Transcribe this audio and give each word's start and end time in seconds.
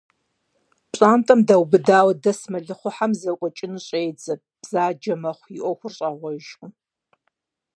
Пщӏантӏэм 0.91 1.39
даубыдауэ 1.47 2.13
дэс 2.23 2.39
мэлыхъуэхьэм 2.51 3.11
зэкӀуэкӀын 3.19 3.73
щӀедзэ, 3.85 4.33
бзаджэ 4.61 5.15
мэхъу, 5.21 5.49
и 5.57 5.59
Ӏуэхур 5.63 5.91
щӀагъуэжкъым. 5.97 6.71